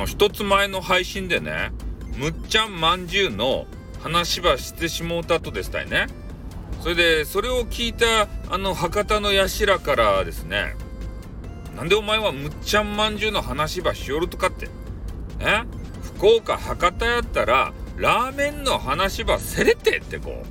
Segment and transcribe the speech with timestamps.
[0.00, 1.72] の一つ前の配信でね
[2.16, 3.66] むっちゃんまんじゅうの
[4.02, 6.06] 話はしてしもうたとですたいね。
[6.80, 10.74] それでそれを聞いたあの博多のやしらからですね
[11.76, 14.70] なんでお前はむっちゃんまんじゅうの話ばしよるとかって？
[15.40, 15.64] え？
[16.16, 20.42] 福岡博多やったらラーメンの話ばせれてってこ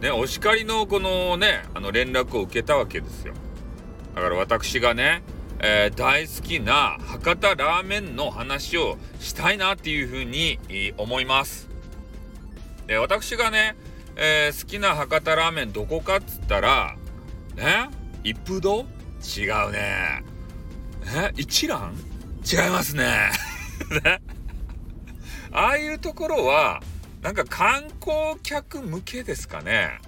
[0.00, 0.02] う。
[0.04, 3.32] ねお叱りのこのねあの連絡を受けたわけですよ。
[4.14, 5.22] だから私がね
[5.60, 10.58] えー、大好きな博多ラーメンの話をしたいなっていうふうに
[10.96, 11.68] 思います。
[12.86, 13.76] で私がね、
[14.16, 16.96] えー、好きな博多ラーメンどこかっつったら
[17.56, 17.88] ね
[18.22, 18.86] 一風堂？
[19.36, 20.22] 違うね。
[21.06, 21.94] え一蘭？
[22.44, 23.30] 違いますね。
[24.04, 24.20] ね。
[25.52, 26.82] ああいうところは
[27.22, 30.00] なんか観光客向けですかね。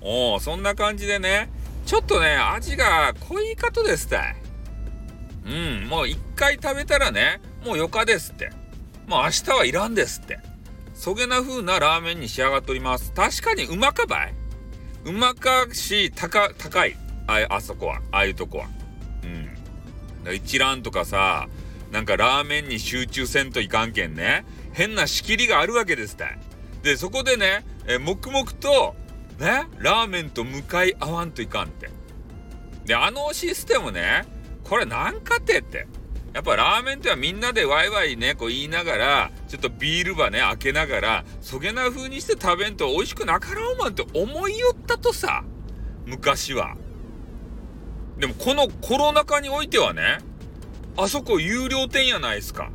[0.00, 1.50] おそんな感じでね
[1.86, 4.36] ちょっとね味が濃いかとですたい
[5.44, 5.50] う
[5.84, 8.50] ん、もう一回食べたらね、もうよかですって。
[9.06, 10.38] もう明日はいらんですって。
[10.94, 13.12] そげな風なラーメンに仕上がっております。
[13.12, 14.34] 確かにうまかばい
[15.04, 16.96] うまかし、高、高い。
[17.26, 18.00] ああそこは。
[18.12, 18.66] ああいうとこは。
[20.24, 20.34] うん。
[20.34, 21.48] 一蘭とかさ、
[21.90, 24.44] なんかラーメンに集中せんといかんけんね。
[24.72, 26.38] 変な仕切りがあるわけですたい。
[26.82, 28.94] で、そこでね、え黙々と、
[29.38, 31.90] ね、ラーメンと向かい合わんといかんって。
[32.84, 34.24] で、あのシステムね、
[34.72, 35.86] これなんかてって。
[36.32, 45.44] やっぱラーメンってはみんなでワイワイね、こう言いながら、ちょっとビールばね、開けながら、そげな風にして食べんと美味しくなかろうまんって思いよったとさ。
[46.06, 46.74] 昔は。
[48.16, 50.20] でもこのコロナ禍においてはね、
[50.96, 52.70] あそこ有料店やないですか。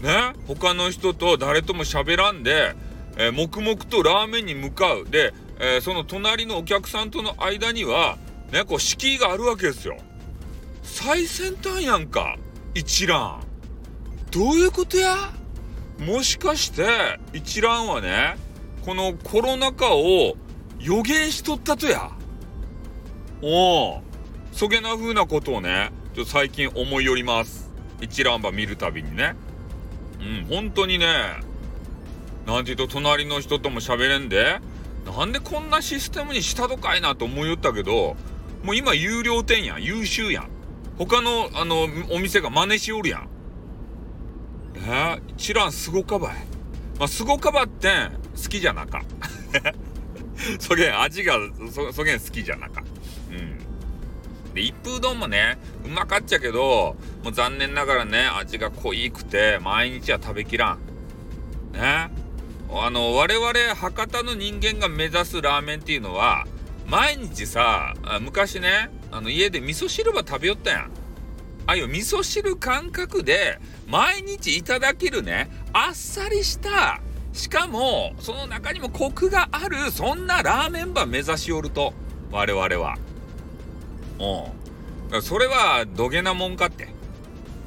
[0.00, 0.32] ね？
[0.46, 2.74] 他の人と誰とも喋らんで、
[3.18, 5.04] えー、黙々とラーメンに向かう。
[5.04, 8.16] で、えー、その隣のお客さんとの間には、
[8.50, 9.98] ね、こう敷居があるわけですよ。
[10.82, 12.36] 最先端やんか
[12.74, 13.40] 一覧
[14.30, 15.16] どういうことや？
[15.98, 16.86] もしかして
[17.32, 18.36] 一覧はね
[18.84, 20.34] このコロナ禍を
[20.78, 22.10] 予言しとったとや。
[23.42, 24.02] おお
[24.52, 27.70] そげな風なことをねちょ最近思いよります。
[28.00, 29.34] 一覧ば見るたびにね。
[30.20, 31.06] うん本当にね
[32.46, 34.58] なんて言うと隣の人とも喋れんで
[35.06, 38.16] なんでこんなシステムにしたとかいなと思いよったけど
[38.62, 40.48] もう今有料店やん優秀やん。
[41.06, 43.28] 他の、あの、お店が真似しおるやん。
[44.76, 44.80] え？
[44.80, 46.34] ー、一蘭すごかばい。
[46.98, 49.02] まあ、すごかばってん、好きじゃなか。
[50.60, 51.38] そげん、味が、
[51.72, 52.82] そ、そげん好きじゃなか。
[53.30, 54.52] うん。
[54.52, 55.56] で、一風丼もね、
[55.86, 60.80] うまかっちゃけど、もう残念ながらね、味が濃いくて、毎日は食べきらん。
[61.72, 62.10] ね？
[62.70, 66.46] あの、我々博多の人間が目指すラーメンっていうのは、
[66.86, 70.90] 毎日さ、昔ね、あの家で味噌汁ば食べよったやん。
[71.66, 77.00] あいよ、味噌汁感覚で毎日いただけるね、あっさりした、
[77.32, 81.92] しかも、その中にもコクがある、そんなラーメンば目指しおると、
[82.30, 82.96] 我々は。
[85.12, 85.22] うん。
[85.22, 86.88] それは、どげなもんかって。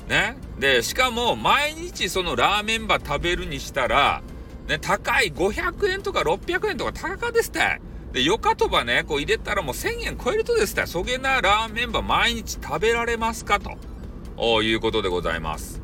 [0.10, 0.38] ね。
[0.60, 4.22] で、しかも、毎日そのラーメンば食べるにしたら、
[4.68, 7.82] ね、高い500円とか600円とか高かですって。
[8.14, 15.82] で、よかとばね、こう入れたらもう1000円超えるとですね、そげなラーメンば毎日食べられますかということでございます。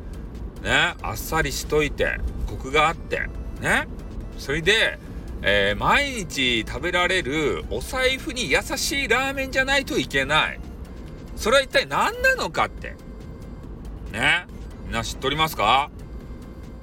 [0.62, 3.28] ね、あっさりしといて、コクがあって、
[3.60, 3.88] ね。
[4.38, 4.98] それで、
[5.42, 10.60] えー、毎日食べられるお財布に優しいラーメンじゃないといけない。
[11.34, 12.94] それは一体何なのかって。
[14.12, 14.46] ね。
[14.84, 15.90] みんな知っておりますか？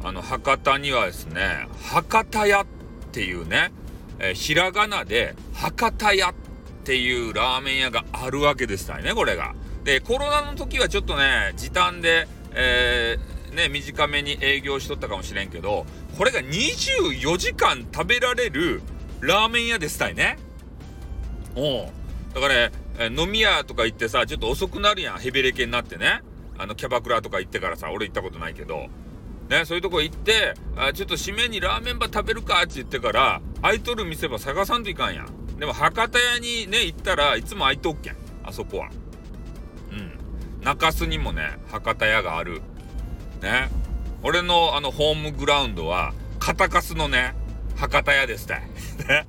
[0.04, 2.66] あの、博多にはですね、博多屋っ
[3.12, 3.72] ていうね、
[4.20, 6.34] えー、ひらがなで博多屋っ
[6.84, 9.54] ていうラーメン屋があるわけですたいね、これが。
[9.84, 15.86] で、コロナの時はちょっとね、時短で、えー、ね、短めに営業しとったかもしれんけど、
[16.18, 18.82] これが24時間食べられる
[19.22, 20.38] ラーメン屋ですたいね。
[21.56, 21.90] おう
[22.34, 26.22] だからね、え飲み屋とか行ってさ、ちょっと遅くなるやん、ヘベレケになってね。
[26.58, 28.88] あの、キャバクラとか行ってからさ、俺行ったことないけど。
[29.50, 35.58] ね、そういうとこ行って、あちょっと締めにラーメンば食べるかって言ってから、空いとる店ば探さんといかんやん。
[35.58, 38.16] でも博多屋にね、行ったらいつも空いとっけん。
[38.44, 38.90] あそこは。
[39.92, 40.64] うん。
[40.64, 42.62] 中洲にもね、博多屋がある。
[43.42, 43.70] ね。
[44.22, 47.34] 俺のあのホームグラウンドは、片カスのね、
[47.76, 48.60] 博多屋ですた。
[49.08, 49.28] ね。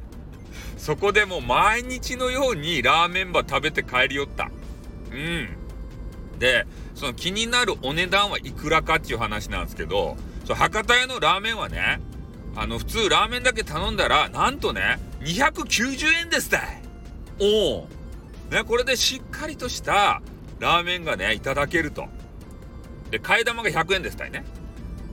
[0.77, 4.51] そこでもう毎日のようにラーメンば食べて帰りよった。
[5.13, 5.49] うん。
[6.39, 6.67] で、
[6.99, 12.01] その気になるお値段はいくらかっていう話なんですけど、そ博多屋のラーメンはね、
[12.57, 16.83] あの、普通ラーメンだけ頼んだら、なんとね、290円ですたい。
[17.39, 17.89] おお。
[18.51, 20.23] ね、これでしっかりとした
[20.59, 22.09] ラーメンがね、いただけると。
[23.13, 24.45] で、替え玉が100円ですたいね。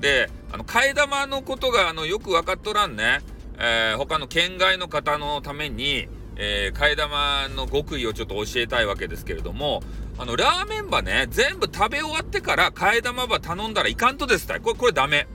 [0.01, 3.19] で、あの、替え玉のことが、あの、よく分かっとらんね。
[3.59, 9.81] えー、他の県外の方のために、えー、替え玉の極意をちょっと教えたいわけですけれども、
[10.17, 14.61] あの、ラーメンばね、全部食べ終わってから替え玉ば頼んだらいかんとですたい。
[14.61, 15.27] これ、これダメ。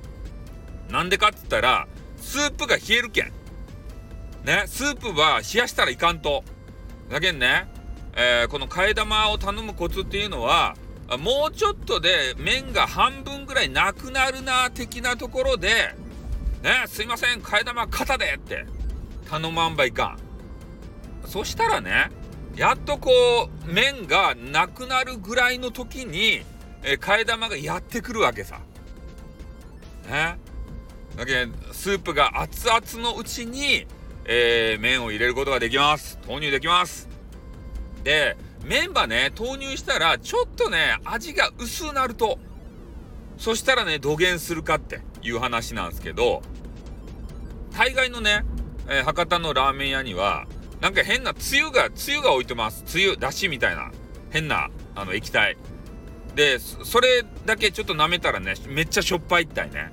[0.91, 1.87] なんでかっつったら、
[2.17, 3.33] スープが冷えるけん。
[4.45, 6.45] ね、スープは冷やしたらいかんと。
[7.11, 7.69] だけんね、
[8.15, 10.77] えー、この替え玉を頼むコツっていうのは、
[11.19, 15.95] もうちょっとで麺が半分ぐらいなくなるな、的なところで、
[16.63, 18.65] ね、すいません、替え玉肩でって
[19.29, 20.30] 頼まんばいかん。
[21.31, 22.11] そしたらね、
[22.57, 23.09] やっとこ
[23.69, 26.43] う、麺がなくなるぐらいの時に、
[26.83, 28.59] え、替え玉がやってくるわけさ。
[30.09, 30.37] ね。
[31.17, 33.87] だけスープが熱々のうちに、
[34.25, 36.19] えー、麺を入れることができます。
[36.27, 37.09] 投入できます。
[38.03, 42.41] で、メンバーね、投入したら、ちょっとね、味が薄くなると。
[43.39, 46.43] そしたらね、土下するかっていう話なんですけど、
[47.71, 48.45] 大概のね、
[48.89, 50.49] えー、博多のラーメン屋には、
[50.81, 52.83] なんか変なつゆが、つゆが置いてます。
[52.87, 53.91] つゆ、だしみたいな、
[54.31, 55.57] 変な、あの、液体。
[56.35, 59.91] で、それだけちょっと舐めたらね、めっちゃしょっぱいったいね。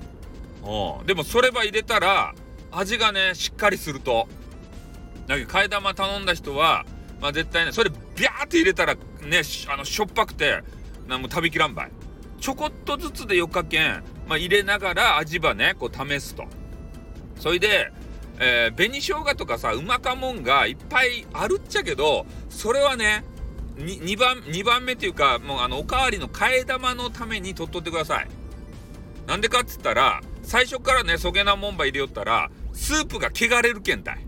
[0.62, 1.06] うん。
[1.06, 2.34] でもそれば入れたら、
[2.70, 4.28] 味がね、しっかりすると。
[5.26, 6.86] だけど、替え玉頼んだ人は、
[7.20, 9.00] まあ絶対ね、それビャーって入れたらね、
[9.68, 10.62] あの、しょっぱくて、
[11.06, 11.90] なも食べきらんばい。
[12.40, 16.46] ちょこっとずつでよかけん、まあ入れながら味ばね、こう試すと。
[17.38, 17.90] それで、
[18.40, 23.24] えー、紅生姜とかさ、うまかもんがいっぱいあるっちゃけど、それはね、
[23.76, 28.28] 2番、2番目っていうか、もうあの、おかわりの替え玉のために取っとってください。
[29.26, 34.24] なんでかっつったら、最初からね、そげなもんば入れよったら、スープが汚れるけんたい。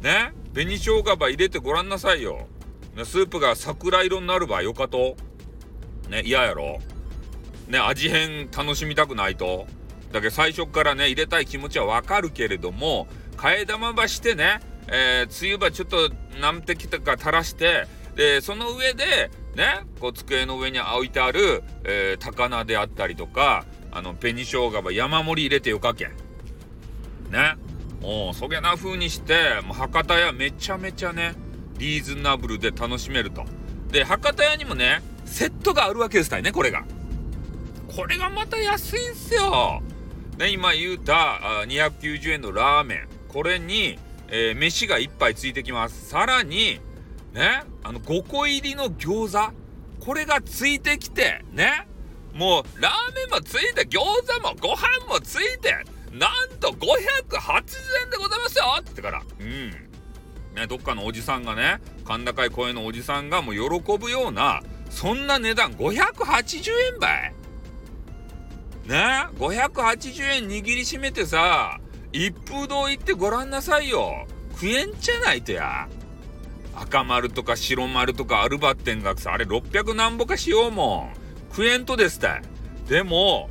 [0.00, 0.32] ね？
[0.54, 2.46] 紅生姜ば入れてごらんなさいよ。
[2.96, 5.16] ね、スープが桜色になるばよかと。
[6.08, 6.78] ね、嫌やろ。
[7.68, 9.66] ね、味変楽しみたくないと。
[10.14, 16.08] だけど最初からね、入れたい気持ちはわかるけれども、替え玉ばしてね、えー、つゆばちょっと
[16.40, 26.10] 何滴とか垂らして、で、その上で、ね、こう机の上に置いてある、えー、高菜であったりとか、あの、紅生姜ば山盛り入れてよかけん。
[27.30, 27.56] ね。
[28.00, 31.34] おそげな風にして、もう博多屋めちゃめちゃね、
[31.78, 33.44] リーズナブルで楽しめると。
[33.90, 36.84] で、博多屋にもね、セットがあるわけですたいね、これが。
[37.96, 39.82] これがまた安いんすよ。
[40.38, 43.08] ね、今言うたあ290円のラーメン。
[43.28, 43.98] これに、
[44.28, 46.08] えー、飯が1杯ついてきます。
[46.08, 46.80] さらに、
[47.32, 49.52] ね、あの、5個入りの餃子。
[50.04, 51.86] これがついてきて、ね。
[52.32, 55.72] もう、ラーメンもついて、餃子もご飯もついて、
[56.12, 56.74] なんと580
[58.04, 59.22] 円でございますよって言ってから。
[59.40, 59.70] うん。
[60.54, 67.34] ね、どっかのおじさんがね、甲高い声のおじさんがもう喜ぶような、そんな値段580円ばい。
[68.86, 71.80] ね580円握りしめてさ、
[72.12, 74.26] 一風堂行ってごらんなさいよ。
[74.52, 75.88] 食えんじゃないとや。
[76.76, 81.14] 赤丸とか白丸とかアルバッテンがさ、あれ600なんぼかしようもん。
[81.50, 82.42] 食えんとですたい。
[82.88, 83.48] でも、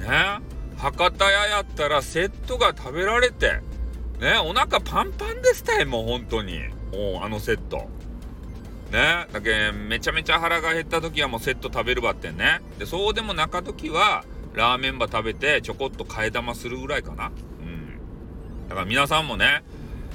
[0.00, 0.40] ね
[0.76, 3.60] 博多屋やったらセットが食べられて、
[4.20, 6.60] ね、お腹パンパンですたい、もう本当に。
[6.92, 7.88] もうあのセット。
[8.90, 12.60] ね、だけめちゃめちゃ腹が減った時はもうセット食べるばってんね。
[12.78, 17.32] で、そうでもなか時は、ラーメンば食べてちょこっと替え玉するぐらいかな。
[17.60, 18.68] うん。
[18.68, 19.64] だから皆さんもね、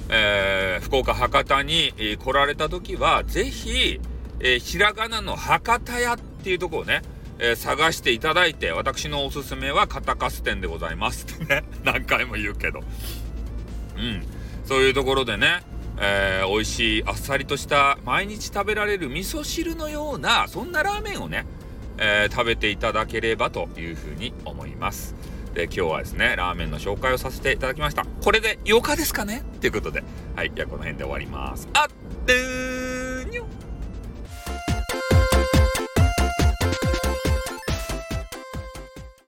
[0.10, 4.00] えー、福岡博多に、え、来られた時は、ぜひ、
[4.40, 7.02] えー、ひらがなの博多屋っていうとこをね、
[7.38, 12.82] えー、探していただいて、私のおすすめはカタカス店でございますってね、 何回も言うけど。
[13.98, 14.24] うん。
[14.66, 15.62] そういうところでね、
[16.02, 21.46] えー、美味しいあっさりとした毎日食べられる味噌汁のような、そんなラーメンをね、
[21.98, 25.16] えー、食べていただければというふうに思います。
[25.54, 28.06] で、今日はですね、ラーメンの紹介をさせていただきました。
[28.24, 29.44] これで8日ですかね？
[29.60, 30.04] ということで、
[30.36, 31.68] はい、じゃあこの辺で終わります。
[31.74, 32.79] あっ、ー